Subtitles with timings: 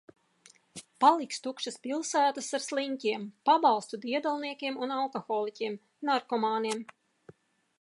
[1.03, 5.77] Paliks tukšas pilsētas ar sliņķiem, pabalstu diedelniekiem un alkoholiķiem,
[6.11, 6.83] narkomāniem.